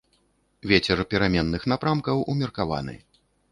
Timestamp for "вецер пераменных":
0.71-1.69